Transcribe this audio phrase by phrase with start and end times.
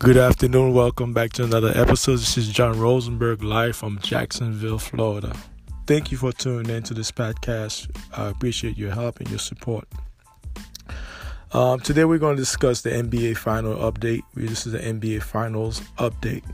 [0.00, 0.72] Good afternoon.
[0.72, 2.16] Welcome back to another episode.
[2.16, 5.36] This is John Rosenberg live from Jacksonville, Florida.
[5.86, 7.90] Thank you for tuning in to this podcast.
[8.16, 9.86] I appreciate your help and your support.
[11.52, 14.22] Um, today we're going to discuss the NBA final update.
[14.32, 16.44] This is the NBA Finals update.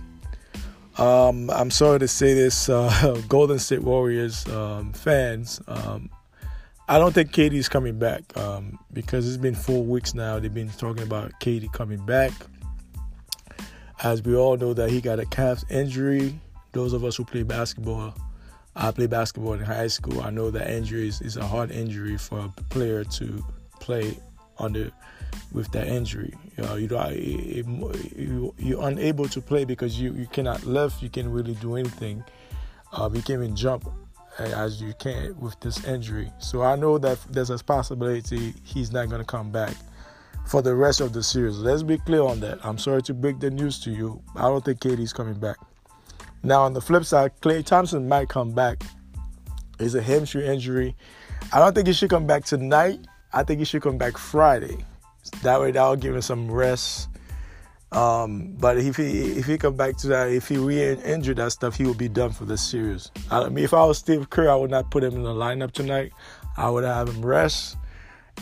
[0.99, 5.61] Um, I'm sorry to say this, uh, Golden State Warriors um, fans.
[5.69, 6.11] Um,
[6.89, 10.41] I don't think KD's coming back um, because it's been four weeks now.
[10.41, 12.33] They've been talking about KD coming back.
[14.03, 16.39] As we all know that he got a calf injury.
[16.73, 18.15] Those of us who play basketball,
[18.75, 20.21] I play basketball in high school.
[20.21, 23.45] I know that injury is, a hard injury for a player to
[23.81, 24.19] play
[24.59, 24.91] under
[25.53, 26.35] with that injury.
[26.59, 31.09] You know, you, know, you you're unable to play because you, you cannot lift, you
[31.09, 32.23] can't really do anything.
[32.93, 33.89] Uh, you can't even jump
[34.39, 36.31] as you can with this injury.
[36.39, 39.75] So I know that there's a possibility he's not going to come back
[40.47, 41.59] for the rest of the series.
[41.59, 42.65] Let's be clear on that.
[42.65, 44.23] I'm sorry to break the news to you.
[44.37, 45.57] I don't think KD's coming back.
[46.43, 48.83] Now on the flip side, Klay Thompson might come back.
[49.79, 50.97] It's a hamstring injury.
[51.53, 53.01] I don't think he should come back tonight.
[53.33, 54.85] I think he should come back Friday.
[55.43, 57.09] That way, that'll give him some rest.
[57.93, 61.77] Um, but if he if he come back to that, if he re-injured that stuff,
[61.77, 63.11] he will be done for the series.
[63.31, 65.73] I mean, if I was Steve Kerr, I would not put him in the lineup
[65.73, 66.13] tonight.
[66.57, 67.77] I would have him rest,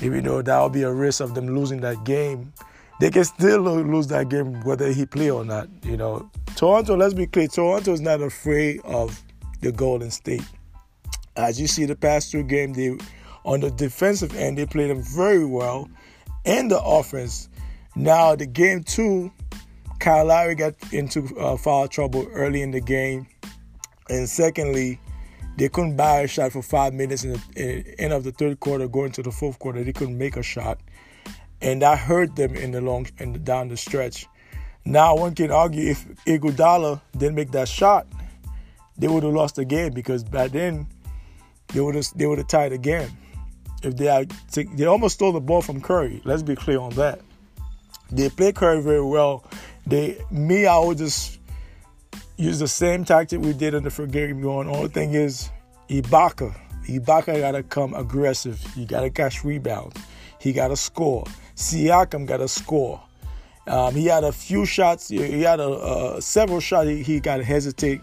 [0.02, 2.52] even though that would be a risk of them losing that game.
[3.00, 5.68] They can still lose that game whether he play or not.
[5.82, 6.96] You know, Toronto.
[6.96, 7.48] Let's be clear.
[7.48, 9.20] Toronto is not afraid of
[9.60, 10.44] the Golden State.
[11.36, 12.96] As you see, the past two games, they
[13.44, 15.88] on the defensive end, they played them very well,
[16.44, 17.48] and the offense.
[17.96, 19.32] Now, the game two,
[20.00, 23.26] Kyle Lowry got into uh, foul trouble early in the game,
[24.08, 24.98] and secondly,
[25.56, 28.60] they couldn't buy a shot for five minutes in the in end of the third
[28.60, 29.82] quarter, going to the fourth quarter.
[29.82, 30.80] They couldn't make a shot,
[31.60, 34.26] and that hurt them in the long and down the stretch.
[34.84, 38.06] Now, one can argue if Iguodala didn't make that shot,
[38.98, 40.86] they would have lost the game because by then
[41.68, 43.10] they would have they would have tied again
[43.82, 46.20] if they they almost stole the ball from Curry.
[46.24, 47.20] Let's be clear on that.
[48.10, 49.44] They play Curry very well.
[49.86, 51.38] They me, I would just
[52.36, 54.68] use the same tactic we did in the game going.
[54.68, 55.50] Only thing is
[55.88, 56.54] Ibaka.
[56.86, 58.62] Ibaka gotta come aggressive.
[58.76, 60.00] You gotta catch rebounds.
[60.38, 61.24] He gotta score.
[61.56, 63.02] Siakam gotta score.
[63.66, 65.08] Um, he had a few shots.
[65.08, 66.88] He had a, uh, several shots.
[66.88, 68.02] He, he got to hesitate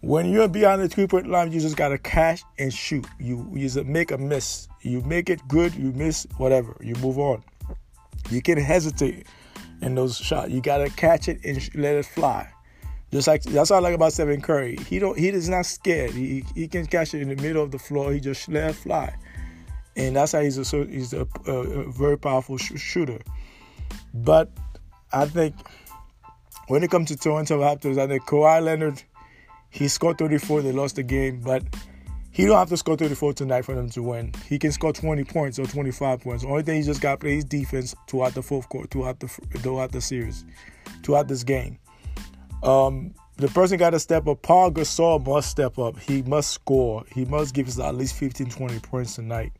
[0.00, 3.06] when you're beyond the three point line, you just gotta catch and shoot.
[3.18, 4.68] You you just make a miss.
[4.82, 6.76] You make it good, you miss whatever.
[6.80, 7.42] You move on.
[8.30, 9.26] You can hesitate
[9.82, 10.50] in those shots.
[10.50, 12.48] You gotta catch it and let it fly.
[13.10, 14.76] Just like that's what I like about Stephen Curry.
[14.88, 16.10] He don't he is not scared.
[16.10, 18.12] He he can catch it in the middle of the floor.
[18.12, 19.14] He just let it fly,
[19.96, 23.20] and that's how he's a he's a, a, a very powerful sh- shooter.
[24.12, 24.50] But
[25.12, 25.54] I think
[26.68, 29.02] when it comes to Toronto Raptors, I think Kawhi Leonard
[29.70, 30.62] he scored 34.
[30.62, 31.62] They lost the game, but
[32.30, 34.32] he don't have to score 34 tonight for them to win.
[34.48, 36.42] He can score 20 points or 25 points.
[36.42, 39.20] The only thing he just got to play is defense throughout the fourth quarter, throughout
[39.20, 40.44] the throughout the series,
[41.02, 41.78] throughout this game.
[42.62, 44.42] Um, the person got to step up.
[44.42, 45.98] Paul Gasol must step up.
[45.98, 47.04] He must score.
[47.14, 49.52] He must give us at least 15, 20 points tonight,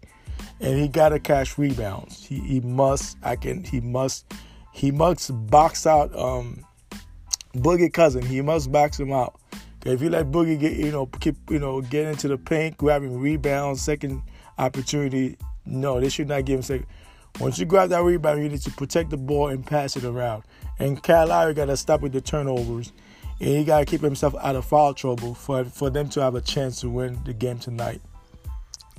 [0.60, 2.24] and he got to catch rebounds.
[2.24, 3.16] He, he must.
[3.22, 3.62] I can.
[3.62, 4.32] He must.
[4.72, 6.64] He must box out um,
[7.54, 8.24] Boogie Cousin.
[8.24, 9.40] He must box him out.
[9.84, 13.20] If you let Boogie get, you know, keep, you know, get into the paint, grabbing
[13.20, 14.22] rebounds, second
[14.58, 16.86] opportunity, no, they should not give him second.
[17.40, 20.42] Once you grab that rebound, you need to protect the ball and pass it around.
[20.78, 22.92] And Kyle Lowry got to stop with the turnovers,
[23.40, 26.34] and he got to keep himself out of foul trouble for for them to have
[26.34, 28.00] a chance to win the game tonight.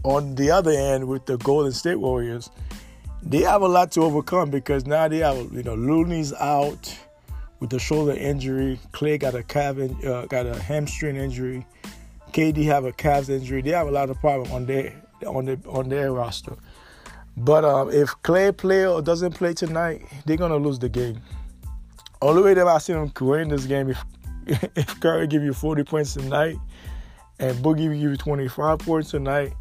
[0.03, 2.49] On the other end, with the Golden State Warriors,
[3.21, 6.97] they have a lot to overcome because now they have, you know, Looney's out
[7.59, 8.79] with the shoulder injury.
[8.93, 11.65] Klay got a calf, in, uh, got a hamstring injury.
[12.31, 13.61] KD have a calf injury.
[13.61, 14.93] They have a lot of problems on their
[15.25, 16.55] on their on their roster.
[17.39, 21.21] But um, if Klay play or doesn't play tonight, they're gonna lose the game.
[22.21, 24.03] Only way that I see them win this game if
[24.75, 26.57] if Curry give you 40 points tonight,
[27.39, 29.53] and Boogie give you 25 points tonight,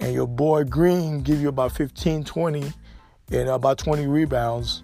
[0.00, 2.72] and your boy Green give you about 15, 20,
[3.30, 4.82] and about 20 rebounds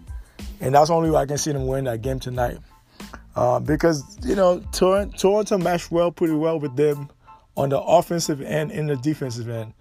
[0.60, 2.58] and that's only way I can see them win that game tonight.
[3.34, 7.10] Uh, because you know Toronto, matched well, pretty well with them
[7.56, 9.72] on the offensive end and the defensive end.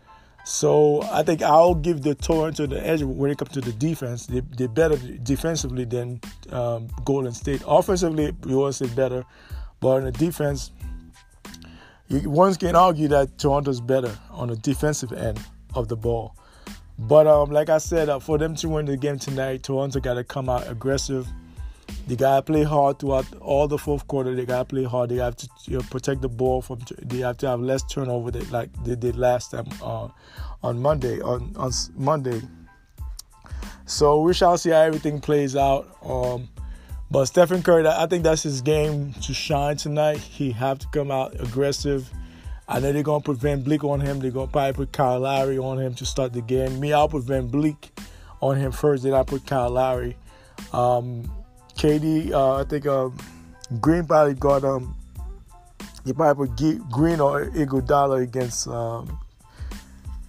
[0.46, 4.28] So I think I'll give the Toronto the edge when it comes to the defense.
[4.28, 6.22] They, are better defensively than
[6.52, 7.64] um, Golden State.
[7.68, 9.26] Offensively, you always say better,
[9.80, 10.72] but on the defense,
[12.10, 15.40] you, one can argue that Toronto's better on the defensive end
[15.74, 16.36] of the ball.
[17.00, 20.14] But um, like I said, uh, for them to win the game tonight, Toronto got
[20.14, 21.28] to come out aggressive.
[22.08, 24.36] They gotta play hard throughout all the fourth quarter.
[24.36, 25.10] They gotta play hard.
[25.10, 26.80] They have to you know, protect the ball from.
[27.02, 30.10] They have to have less turnover than, like they did last time uh,
[30.62, 31.20] on Monday.
[31.22, 32.42] On on Monday.
[33.86, 35.88] So we shall see how everything plays out.
[36.04, 36.50] Um,
[37.10, 40.18] but Stephen Curry, I think that's his game to shine tonight.
[40.18, 42.12] He have to come out aggressive.
[42.68, 44.20] I know they're gonna put VanVleet on him.
[44.20, 46.80] They're gonna probably put Kyle Lowry on him to start the game.
[46.80, 47.90] Me, I'll put VanVleet
[48.42, 49.04] on him first.
[49.04, 50.18] Then I put Kyle Lowry.
[50.74, 51.32] Um,
[51.86, 53.10] KD, uh, I think uh,
[53.80, 54.96] Green probably got um,
[56.04, 59.20] he probably put Green or Iguodala against um,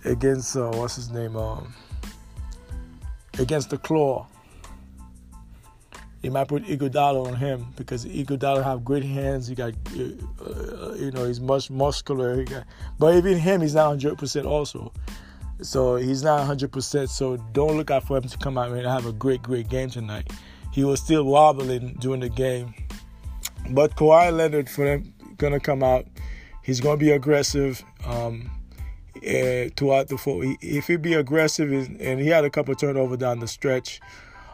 [0.05, 1.73] against uh, what's his name um,
[3.39, 4.27] against the Claw.
[6.21, 9.49] He might put Iguodala on him because Iguodala have great hands.
[9.49, 12.45] He got, uh, you know, he's much muscular.
[12.45, 12.65] Got,
[12.99, 14.93] but even him, he's not 100% also.
[15.63, 17.09] So he's not 100%.
[17.09, 19.89] So don't look out for him to come out and have a great, great game
[19.89, 20.31] tonight.
[20.77, 22.75] He was still wobbling during the game.
[23.71, 26.05] But Kawhi Leonard, for them, gonna come out.
[26.63, 27.83] He's gonna be aggressive.
[28.05, 28.51] Um,
[29.17, 33.41] uh, throughout the four, if he be aggressive and he had a couple turnover down
[33.41, 34.03] the stretch,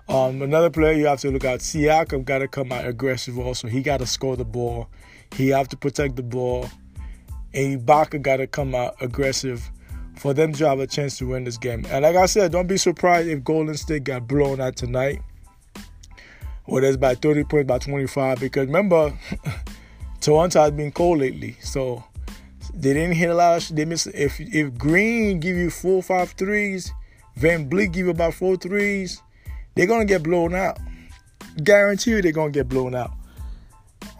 [0.08, 3.66] um, another player you have to look at, Siakam got to come out aggressive also.
[3.66, 4.88] He got to score the ball.
[5.34, 6.70] He have to protect the ball.
[7.52, 9.69] And Ibaka got to come out aggressive
[10.14, 11.84] for them to have a chance to win this game.
[11.90, 15.20] And like I said, don't be surprised if Golden State got blown out tonight.
[16.64, 18.41] Whether it's by 30 points, by 25.
[18.41, 19.19] Because remember,
[20.20, 21.56] Toronto has been cold lately.
[21.61, 22.05] So
[22.75, 26.31] they didn't hit a lot of they miss if if Green give you four five
[26.32, 26.93] threes,
[27.38, 29.20] VanVleet give you about four threes,
[29.75, 30.79] they're gonna get blown out.
[31.62, 33.12] Guarantee you they're gonna get blown out.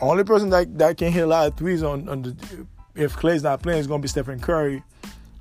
[0.01, 3.43] Only person that, that can hit a lot of threes on, on the if Klay's
[3.43, 4.83] not playing is gonna be Stephen Curry.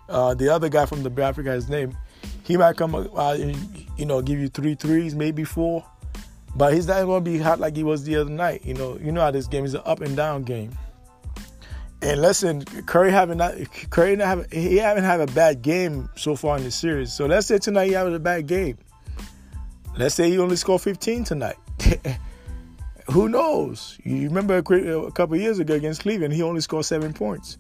[0.08, 1.98] Uh, the other guy from the forgot his name.
[2.44, 3.38] He might come uh,
[3.98, 5.86] you know give you three threes, maybe four,
[6.56, 8.66] but he's not gonna be hot like he was the other night.
[8.66, 10.72] You know you know how this game is an up and down game.
[12.04, 13.56] And listen, Curry haven't not
[13.90, 17.14] Curry not have he haven't had a bad game so far in the series.
[17.14, 18.78] So let's say tonight he having a bad game.
[19.98, 21.58] Let's say he only scored 15 tonight.
[23.12, 23.98] Who knows?
[24.04, 27.58] You remember a couple years ago against Cleveland, he only scored seven points,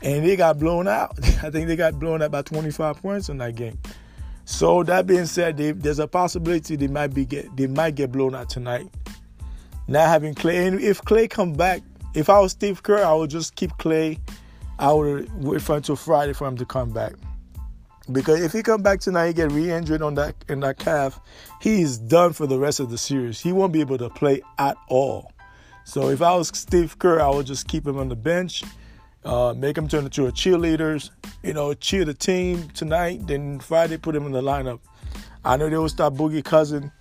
[0.00, 1.18] and they got blown out.
[1.42, 3.78] I think they got blown out by 25 points in that game.
[4.44, 8.12] So that being said, they, there's a possibility they might be get they might get
[8.12, 8.88] blown out tonight.
[9.88, 11.82] Not having Klay, and if Klay come back,
[12.14, 14.18] if I was Steve Kerr, I would just keep Klay.
[14.78, 17.14] I would wait for until Friday for him to come back.
[18.10, 21.20] Because if he come back tonight, he get re-injured on that in that calf,
[21.60, 23.40] he's done for the rest of the series.
[23.40, 25.32] He won't be able to play at all.
[25.84, 28.64] So if I was Steve Kerr, I would just keep him on the bench,
[29.24, 31.10] uh, make him turn into a cheerleaders,
[31.42, 33.26] you know, cheer the team tonight.
[33.26, 34.80] Then Friday, put him in the lineup.
[35.44, 36.92] I know they will start Boogie Cousin.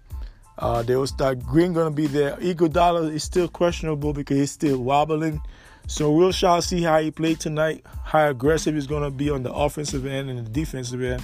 [0.58, 2.36] Uh, they will start Green gonna be there.
[2.38, 5.42] Iguodala is still questionable because he's still wobbling.
[5.88, 9.52] So we'll shall see how he played tonight, how aggressive he's to be on the
[9.52, 11.24] offensive end and the defensive end.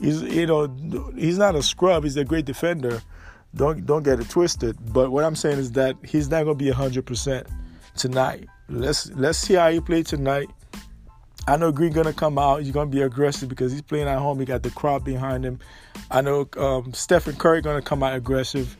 [0.00, 0.66] He's you know
[1.16, 2.02] he's not a scrub.
[2.02, 3.00] He's a great defender.
[3.54, 4.76] Don't don't get it twisted.
[4.92, 7.46] But what I'm saying is that he's not to be hundred percent
[7.96, 8.48] tonight.
[8.72, 10.48] Let's let's see how he played tonight.
[11.46, 12.62] I know Green gonna come out.
[12.62, 14.38] He's gonna be aggressive because he's playing at home.
[14.38, 15.58] He got the crowd behind him.
[16.10, 18.76] I know um, Stephen Curry gonna come out aggressive.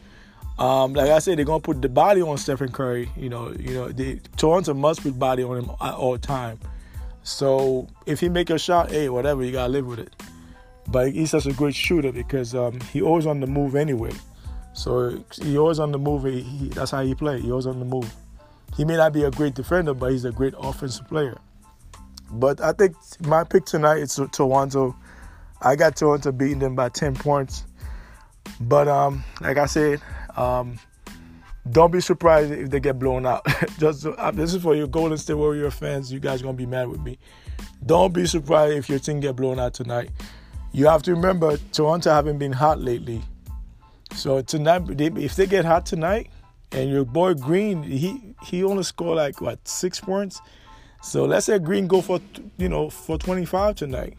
[0.58, 3.10] Um, like I said, they're gonna put the body on Stephen Curry.
[3.16, 6.58] You know, you know, they, Toronto must put body on him at all time.
[7.22, 10.14] So if he make a shot, hey, whatever, you gotta live with it.
[10.88, 14.12] But he's such a great shooter because um, he always on the move anyway.
[14.72, 16.24] So he always on the move.
[16.24, 17.40] He, he, that's how he play.
[17.40, 18.10] He always on the move.
[18.76, 21.38] He may not be a great defender, but he's a great offensive player.
[22.30, 24.96] But I think my pick tonight is Toronto.
[25.60, 27.64] I got Toronto beating them by 10 points.
[28.60, 30.00] But um, like I said,
[30.36, 30.78] um,
[31.70, 33.46] don't be surprised if they get blown out.
[33.78, 36.12] Just uh, this is for your Golden State Warrior fans.
[36.12, 37.18] You guys gonna be mad with me.
[37.86, 40.10] Don't be surprised if your team get blown out tonight.
[40.72, 43.22] You have to remember Toronto haven't been hot lately.
[44.14, 46.30] So tonight, if they get hot tonight,
[46.72, 50.40] and your boy Green, he he only scored like what six points.
[51.02, 52.20] So let's say Green go for
[52.56, 54.16] you know for 25 tonight,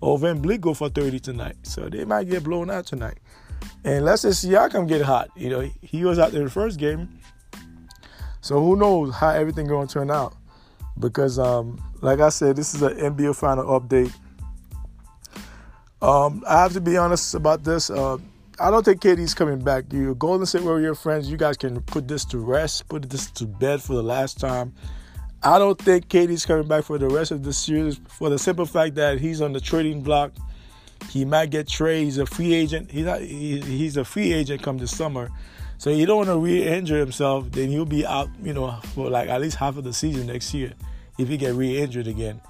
[0.00, 1.56] or VanVleet go for 30 tonight.
[1.62, 3.18] So they might get blown out tonight.
[3.84, 5.30] And let's say Siakam get hot.
[5.36, 7.08] You know, he was out there the first game.
[8.40, 10.34] So who knows how everything going to turn out?
[10.98, 14.12] Because, um, like I said, this is an NBA final update.
[16.00, 17.90] Um, I have to be honest about this.
[17.90, 18.18] Uh,
[18.60, 19.92] I don't think KD's coming back.
[19.92, 23.46] You Golden State Warrior friends, you guys can put this to rest, put this to
[23.46, 24.74] bed for the last time.
[25.44, 28.66] I don't think KD's coming back for the rest of the series for the simple
[28.66, 30.32] fact that he's on the trading block.
[31.10, 32.04] He might get traded.
[32.04, 32.90] He's a free agent.
[32.90, 35.28] He's not, he, he's a free agent come the summer.
[35.78, 39.28] So you don't want to re-injure himself, then he'll be out, you know, for like
[39.28, 40.72] at least half of the season next year
[41.18, 42.40] if he get re-injured again.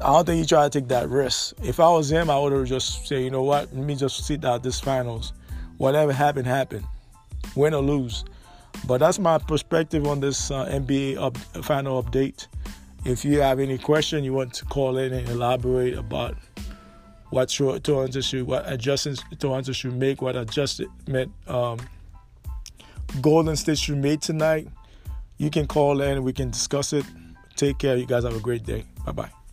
[0.00, 1.54] I don't think he tried to take that risk.
[1.62, 4.26] If I was him, I would have just say, you know what, let me just
[4.26, 5.32] sit out this finals.
[5.78, 6.84] Whatever happened, happened,
[7.54, 8.24] win or lose.
[8.86, 12.48] But that's my perspective on this uh, NBA up, final update.
[13.04, 16.36] If you have any question, you want to call in and elaborate about
[17.30, 21.78] what Toronto should, what adjustments Toronto should make, what adjustment um,
[23.20, 24.68] Golden State should make tonight,
[25.38, 26.22] you can call in.
[26.22, 27.04] We can discuss it.
[27.56, 27.96] Take care.
[27.96, 28.84] You guys have a great day.
[29.04, 29.43] Bye bye.